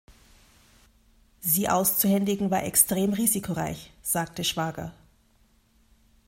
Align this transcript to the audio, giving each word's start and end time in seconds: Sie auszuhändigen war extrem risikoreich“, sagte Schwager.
Sie 1.41 1.69
auszuhändigen 1.69 2.49
war 2.49 2.63
extrem 2.63 3.13
risikoreich“, 3.13 3.93
sagte 4.01 4.43
Schwager. 4.43 4.95